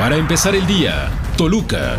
[0.00, 1.98] Para empezar el día, Toluca.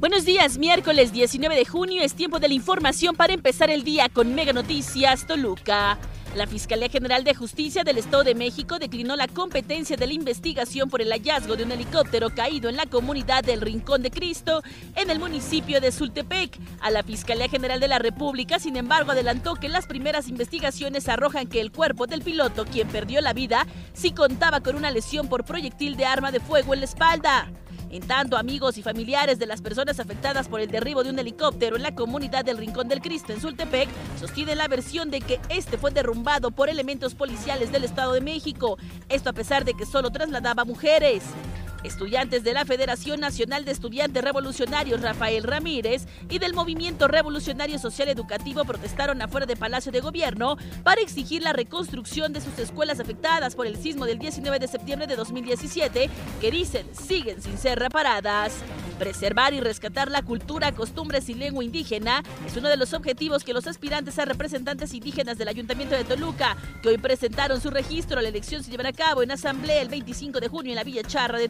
[0.00, 4.08] Buenos días, miércoles 19 de junio es tiempo de la información para empezar el día
[4.08, 5.96] con Mega Noticias Toluca.
[6.34, 10.90] La Fiscalía General de Justicia del Estado de México declinó la competencia de la investigación
[10.90, 14.62] por el hallazgo de un helicóptero caído en la comunidad del Rincón de Cristo
[14.94, 16.58] en el municipio de Sultepec.
[16.80, 21.48] A la Fiscalía General de la República, sin embargo, adelantó que las primeras investigaciones arrojan
[21.48, 25.44] que el cuerpo del piloto, quien perdió la vida, sí contaba con una lesión por
[25.44, 27.50] proyectil de arma de fuego en la espalda.
[27.90, 31.76] En tanto, amigos y familiares de las personas afectadas por el derribo de un helicóptero
[31.76, 33.88] en la comunidad del Rincón del Cristo en Sultepec
[34.20, 38.76] sostienen la versión de que este fue derrumbado por elementos policiales del Estado de México.
[39.08, 41.22] Esto a pesar de que solo trasladaba mujeres.
[41.84, 48.08] Estudiantes de la Federación Nacional de Estudiantes Revolucionarios Rafael Ramírez y del Movimiento Revolucionario Social
[48.08, 53.54] Educativo protestaron afuera de Palacio de Gobierno para exigir la reconstrucción de sus escuelas afectadas
[53.54, 56.10] por el sismo del 19 de septiembre de 2017,
[56.40, 58.54] que dicen siguen sin ser reparadas.
[58.98, 63.52] Preservar y rescatar la cultura, costumbres y lengua indígena es uno de los objetivos que
[63.52, 68.22] los aspirantes a representantes indígenas del Ayuntamiento de Toluca, que hoy presentaron su registro a
[68.22, 71.04] la elección, se llevará a cabo en asamblea el 25 de junio en la Villa
[71.04, 71.48] Charra de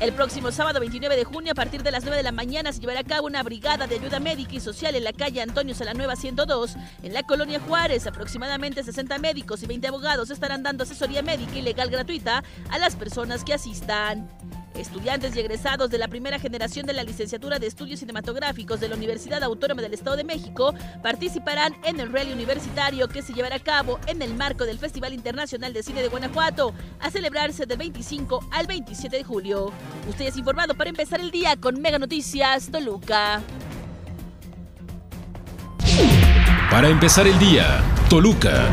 [0.00, 2.80] El próximo sábado 29 de junio a partir de las 9 de la mañana se
[2.80, 6.16] llevará a cabo una brigada de ayuda médica y social en la calle Antonio Salanueva
[6.16, 8.06] 102 en la colonia Juárez.
[8.06, 12.96] Aproximadamente 60 médicos y 20 abogados estarán dando asesoría médica y legal gratuita a las
[12.96, 14.28] personas que asistan.
[14.74, 18.96] Estudiantes y egresados de la primera generación de la licenciatura de estudios cinematográficos de la
[18.96, 23.60] Universidad Autónoma del Estado de México participarán en el rally universitario que se llevará a
[23.60, 28.48] cabo en el marco del Festival Internacional de Cine de Guanajuato, a celebrarse del 25
[28.50, 29.72] al 27 de julio.
[30.08, 33.42] Usted es informado para empezar el día con Mega Noticias Toluca.
[36.70, 38.68] Para empezar el día, Toluca.